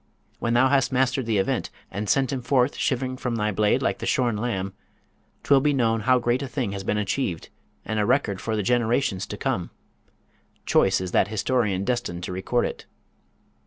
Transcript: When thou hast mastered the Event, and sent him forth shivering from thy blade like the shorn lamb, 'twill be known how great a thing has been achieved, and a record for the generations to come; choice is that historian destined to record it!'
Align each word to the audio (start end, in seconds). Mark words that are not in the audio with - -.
When 0.39 0.55
thou 0.55 0.69
hast 0.69 0.91
mastered 0.91 1.27
the 1.27 1.37
Event, 1.37 1.69
and 1.91 2.09
sent 2.09 2.33
him 2.33 2.41
forth 2.41 2.75
shivering 2.75 3.17
from 3.17 3.35
thy 3.35 3.51
blade 3.51 3.83
like 3.83 3.99
the 3.99 4.07
shorn 4.07 4.35
lamb, 4.35 4.73
'twill 5.43 5.59
be 5.61 5.73
known 5.73 5.99
how 5.99 6.17
great 6.17 6.41
a 6.41 6.47
thing 6.47 6.71
has 6.71 6.83
been 6.83 6.97
achieved, 6.97 7.49
and 7.85 7.99
a 7.99 8.05
record 8.07 8.41
for 8.41 8.55
the 8.55 8.63
generations 8.63 9.27
to 9.27 9.37
come; 9.37 9.69
choice 10.65 11.01
is 11.01 11.11
that 11.11 11.27
historian 11.27 11.85
destined 11.85 12.23
to 12.23 12.31
record 12.31 12.65
it!' 12.65 12.87